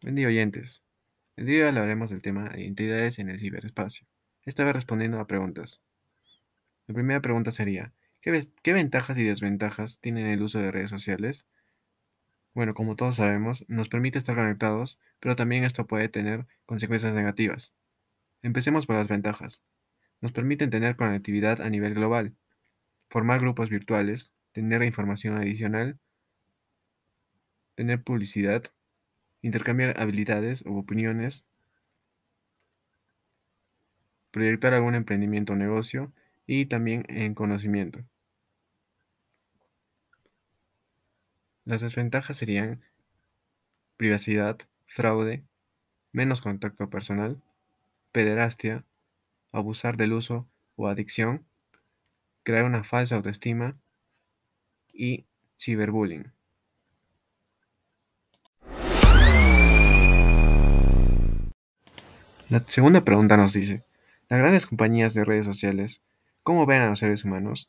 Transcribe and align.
Día, 0.00 0.28
oyentes. 0.28 0.84
El 1.34 1.46
día 1.46 1.56
de 1.56 1.62
hoy 1.62 1.68
hablaremos 1.70 2.10
del 2.10 2.22
tema 2.22 2.48
de 2.50 2.62
identidades 2.62 3.18
en 3.18 3.28
el 3.30 3.40
ciberespacio. 3.40 4.06
Esta 4.44 4.62
vez 4.62 4.72
respondiendo 4.72 5.18
a 5.18 5.26
preguntas. 5.26 5.82
La 6.86 6.94
primera 6.94 7.20
pregunta 7.20 7.50
sería, 7.50 7.92
¿qué, 8.20 8.40
qué 8.62 8.72
ventajas 8.72 9.18
y 9.18 9.24
desventajas 9.24 9.98
tiene 9.98 10.32
el 10.32 10.40
uso 10.40 10.60
de 10.60 10.70
redes 10.70 10.88
sociales? 10.88 11.46
Bueno, 12.54 12.74
como 12.74 12.94
todos 12.94 13.16
sabemos, 13.16 13.64
nos 13.66 13.88
permite 13.88 14.18
estar 14.18 14.36
conectados, 14.36 15.00
pero 15.18 15.34
también 15.34 15.64
esto 15.64 15.88
puede 15.88 16.08
tener 16.08 16.46
consecuencias 16.64 17.12
negativas. 17.12 17.74
Empecemos 18.42 18.86
por 18.86 18.94
las 18.94 19.08
ventajas. 19.08 19.64
Nos 20.20 20.30
permiten 20.30 20.70
tener 20.70 20.94
conectividad 20.94 21.60
a 21.60 21.70
nivel 21.70 21.94
global, 21.94 22.36
formar 23.10 23.40
grupos 23.40 23.68
virtuales, 23.68 24.32
tener 24.52 24.80
información 24.84 25.36
adicional, 25.36 25.98
tener 27.74 28.00
publicidad, 28.04 28.72
intercambiar 29.42 30.00
habilidades 30.00 30.64
o 30.66 30.76
opiniones, 30.76 31.46
proyectar 34.30 34.74
algún 34.74 34.94
emprendimiento 34.94 35.52
o 35.52 35.56
negocio 35.56 36.12
y 36.46 36.66
también 36.66 37.04
en 37.08 37.34
conocimiento. 37.34 38.04
Las 41.64 41.82
desventajas 41.82 42.36
serían 42.38 42.82
privacidad, 43.98 44.58
fraude, 44.86 45.44
menos 46.12 46.40
contacto 46.40 46.88
personal, 46.88 47.42
pederastia, 48.12 48.84
abusar 49.52 49.96
del 49.96 50.14
uso 50.14 50.48
o 50.76 50.88
adicción, 50.88 51.44
crear 52.42 52.64
una 52.64 52.84
falsa 52.84 53.16
autoestima 53.16 53.76
y 54.92 55.26
ciberbullying. 55.58 56.37
La 62.50 62.60
segunda 62.60 63.04
pregunta 63.04 63.36
nos 63.36 63.52
dice, 63.52 63.82
¿las 64.30 64.40
grandes 64.40 64.64
compañías 64.64 65.12
de 65.12 65.22
redes 65.22 65.44
sociales 65.44 66.00
cómo 66.42 66.64
ven 66.64 66.80
a 66.80 66.88
los 66.88 67.00
seres 67.00 67.26
humanos? 67.26 67.68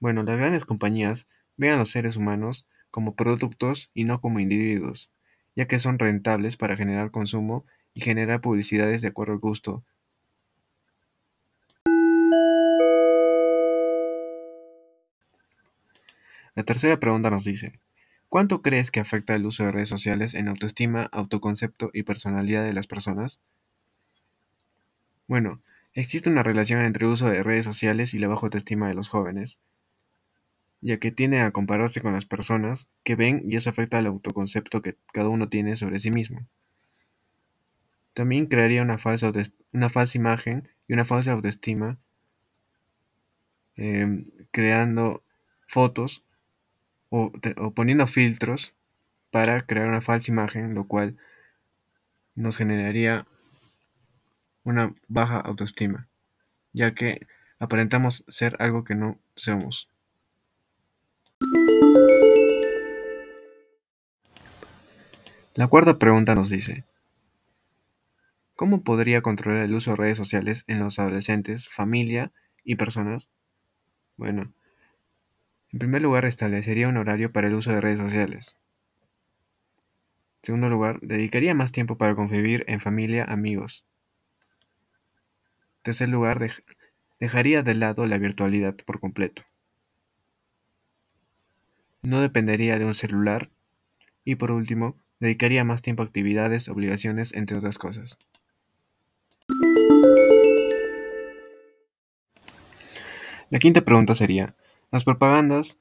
Bueno, 0.00 0.22
las 0.22 0.36
grandes 0.36 0.66
compañías 0.66 1.28
ven 1.56 1.70
a 1.70 1.76
los 1.78 1.88
seres 1.88 2.16
humanos 2.16 2.66
como 2.90 3.14
productos 3.14 3.90
y 3.94 4.04
no 4.04 4.20
como 4.20 4.38
individuos, 4.38 5.10
ya 5.56 5.66
que 5.66 5.78
son 5.78 5.98
rentables 5.98 6.58
para 6.58 6.76
generar 6.76 7.10
consumo 7.10 7.64
y 7.94 8.02
generar 8.02 8.42
publicidades 8.42 9.00
de 9.00 9.08
acuerdo 9.08 9.32
al 9.32 9.38
gusto. 9.38 9.82
La 16.54 16.64
tercera 16.64 17.00
pregunta 17.00 17.30
nos 17.30 17.44
dice, 17.44 17.80
¿cuánto 18.28 18.60
crees 18.60 18.90
que 18.90 19.00
afecta 19.00 19.34
el 19.34 19.46
uso 19.46 19.64
de 19.64 19.72
redes 19.72 19.88
sociales 19.88 20.34
en 20.34 20.48
autoestima, 20.48 21.08
autoconcepto 21.12 21.88
y 21.94 22.02
personalidad 22.02 22.62
de 22.64 22.74
las 22.74 22.86
personas? 22.86 23.40
Bueno, 25.28 25.60
existe 25.92 26.30
una 26.30 26.42
relación 26.42 26.80
entre 26.80 27.04
el 27.04 27.12
uso 27.12 27.28
de 27.28 27.42
redes 27.42 27.66
sociales 27.66 28.14
y 28.14 28.18
la 28.18 28.28
baja 28.28 28.46
autoestima 28.46 28.88
de 28.88 28.94
los 28.94 29.08
jóvenes, 29.08 29.60
ya 30.80 30.98
que 30.98 31.12
tiende 31.12 31.40
a 31.40 31.50
compararse 31.50 32.00
con 32.00 32.14
las 32.14 32.24
personas 32.24 32.88
que 33.04 33.14
ven 33.14 33.42
y 33.44 33.56
eso 33.56 33.68
afecta 33.68 33.98
al 33.98 34.06
autoconcepto 34.06 34.80
que 34.80 34.96
cada 35.12 35.28
uno 35.28 35.50
tiene 35.50 35.76
sobre 35.76 35.98
sí 35.98 36.10
mismo. 36.10 36.48
También 38.14 38.46
crearía 38.46 38.82
una 38.82 38.96
falsa, 38.96 39.30
una 39.72 39.90
falsa 39.90 40.16
imagen 40.16 40.66
y 40.88 40.94
una 40.94 41.04
falsa 41.04 41.32
autoestima, 41.32 41.98
em, 43.76 44.24
creando 44.50 45.22
fotos 45.66 46.24
o 47.10 47.32
poniendo 47.74 48.06
filtros 48.06 48.74
para 49.30 49.60
crear 49.66 49.88
una 49.88 50.00
falsa 50.00 50.32
imagen, 50.32 50.74
lo 50.74 50.86
cual 50.88 51.18
nos 52.34 52.56
generaría 52.56 53.26
una 54.68 54.94
baja 55.08 55.40
autoestima, 55.40 56.08
ya 56.74 56.94
que 56.94 57.26
aparentamos 57.58 58.24
ser 58.28 58.54
algo 58.58 58.84
que 58.84 58.94
no 58.94 59.18
somos. 59.34 59.88
La 65.54 65.66
cuarta 65.68 65.98
pregunta 65.98 66.34
nos 66.34 66.50
dice, 66.50 66.84
¿cómo 68.54 68.82
podría 68.82 69.22
controlar 69.22 69.64
el 69.64 69.74
uso 69.74 69.92
de 69.92 69.96
redes 69.96 70.18
sociales 70.18 70.64
en 70.66 70.78
los 70.78 70.98
adolescentes, 70.98 71.70
familia 71.70 72.30
y 72.62 72.76
personas? 72.76 73.30
Bueno, 74.18 74.52
en 75.72 75.78
primer 75.78 76.02
lugar 76.02 76.26
establecería 76.26 76.88
un 76.88 76.98
horario 76.98 77.32
para 77.32 77.48
el 77.48 77.54
uso 77.54 77.72
de 77.72 77.80
redes 77.80 77.98
sociales. 78.00 78.58
En 80.42 80.46
segundo 80.46 80.68
lugar, 80.68 81.00
dedicaría 81.00 81.54
más 81.54 81.72
tiempo 81.72 81.96
para 81.96 82.14
convivir 82.14 82.64
en 82.68 82.80
familia, 82.80 83.24
amigos 83.24 83.87
tercer 85.88 86.10
lugar, 86.10 86.38
dejaría 87.18 87.62
de 87.62 87.74
lado 87.74 88.04
la 88.04 88.18
virtualidad 88.18 88.76
por 88.84 89.00
completo. 89.00 89.44
No 92.02 92.20
dependería 92.20 92.78
de 92.78 92.84
un 92.84 92.92
celular. 92.92 93.48
Y 94.22 94.34
por 94.34 94.50
último, 94.50 94.96
dedicaría 95.18 95.64
más 95.64 95.80
tiempo 95.80 96.02
a 96.02 96.06
actividades, 96.06 96.68
obligaciones, 96.68 97.32
entre 97.32 97.56
otras 97.56 97.78
cosas. 97.78 98.18
La 103.48 103.58
quinta 103.58 103.80
pregunta 103.80 104.14
sería, 104.14 104.54
¿las 104.92 105.04
propagandas 105.04 105.78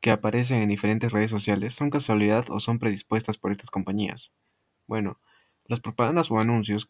que 0.00 0.12
aparecen 0.12 0.62
en 0.62 0.68
diferentes 0.68 1.10
redes 1.10 1.32
sociales 1.32 1.74
son 1.74 1.90
casualidad 1.90 2.44
o 2.50 2.60
son 2.60 2.78
predispuestas 2.78 3.36
por 3.36 3.50
estas 3.50 3.70
compañías? 3.70 4.30
Bueno, 4.86 5.18
las 5.66 5.80
propagandas 5.80 6.30
o 6.30 6.38
anuncios 6.38 6.88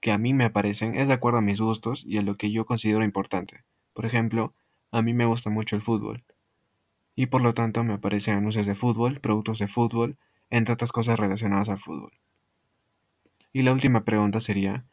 que 0.00 0.12
a 0.12 0.18
mí 0.18 0.32
me 0.32 0.44
aparecen 0.44 0.94
es 0.94 1.08
de 1.08 1.14
acuerdo 1.14 1.38
a 1.38 1.42
mis 1.42 1.60
gustos 1.60 2.04
y 2.06 2.18
a 2.18 2.22
lo 2.22 2.36
que 2.36 2.50
yo 2.50 2.64
considero 2.64 3.04
importante. 3.04 3.64
Por 3.92 4.06
ejemplo, 4.06 4.54
a 4.90 5.02
mí 5.02 5.12
me 5.12 5.26
gusta 5.26 5.50
mucho 5.50 5.76
el 5.76 5.82
fútbol. 5.82 6.24
Y 7.14 7.26
por 7.26 7.42
lo 7.42 7.54
tanto 7.54 7.84
me 7.84 7.94
aparecen 7.94 8.36
anuncios 8.36 8.66
de 8.66 8.74
fútbol, 8.74 9.20
productos 9.20 9.58
de 9.58 9.68
fútbol, 9.68 10.16
entre 10.48 10.72
otras 10.72 10.92
cosas 10.92 11.18
relacionadas 11.18 11.68
al 11.68 11.78
fútbol. 11.78 12.12
Y 13.52 13.62
la 13.62 13.72
última 13.72 14.04
pregunta 14.04 14.40
sería, 14.40 14.84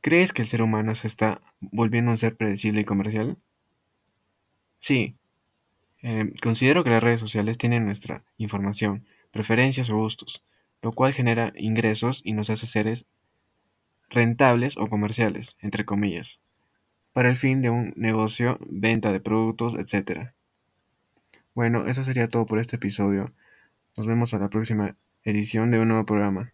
¿crees 0.00 0.32
que 0.32 0.42
el 0.42 0.48
ser 0.48 0.62
humano 0.62 0.94
se 0.94 1.06
está 1.06 1.40
volviendo 1.60 2.10
un 2.10 2.16
ser 2.16 2.36
predecible 2.36 2.80
y 2.80 2.84
comercial? 2.84 3.38
Sí. 4.78 5.16
Eh, 6.02 6.32
considero 6.42 6.82
que 6.82 6.90
las 6.90 7.02
redes 7.02 7.20
sociales 7.20 7.58
tienen 7.58 7.84
nuestra 7.84 8.24
información, 8.36 9.06
preferencias 9.30 9.90
o 9.90 9.96
gustos, 9.96 10.42
lo 10.80 10.90
cual 10.92 11.12
genera 11.12 11.52
ingresos 11.54 12.22
y 12.24 12.32
nos 12.32 12.50
hace 12.50 12.66
seres 12.66 13.06
rentables 14.12 14.76
o 14.76 14.86
comerciales, 14.88 15.56
entre 15.60 15.84
comillas, 15.84 16.40
para 17.12 17.28
el 17.28 17.36
fin 17.36 17.62
de 17.62 17.70
un 17.70 17.92
negocio, 17.96 18.58
venta 18.68 19.12
de 19.12 19.20
productos, 19.20 19.74
etc. 19.74 20.30
Bueno, 21.54 21.86
eso 21.86 22.02
sería 22.02 22.28
todo 22.28 22.46
por 22.46 22.58
este 22.58 22.76
episodio. 22.76 23.32
Nos 23.96 24.06
vemos 24.06 24.32
a 24.34 24.38
la 24.38 24.48
próxima 24.48 24.96
edición 25.24 25.70
de 25.70 25.80
un 25.80 25.88
nuevo 25.88 26.06
programa. 26.06 26.52